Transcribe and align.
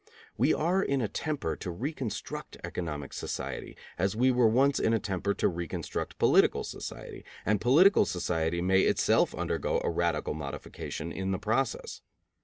We 0.35 0.51
are 0.51 0.81
in 0.81 0.99
a 0.99 1.07
temper 1.07 1.55
to 1.57 1.69
reconstruct 1.69 2.57
economic 2.63 3.13
society, 3.13 3.77
as 3.99 4.15
we 4.15 4.31
were 4.31 4.47
once 4.47 4.79
in 4.79 4.95
a 4.95 4.99
temper 4.99 5.35
to 5.35 5.47
reconstruct 5.47 6.17
political 6.17 6.63
society, 6.63 7.23
and 7.45 7.61
political 7.61 8.05
society 8.07 8.61
may 8.63 8.81
itself 8.81 9.35
undergo 9.35 9.79
a 9.83 9.91
radical 9.91 10.33
modification 10.33 11.11
in 11.11 11.29
the 11.29 11.37
process. 11.37 12.01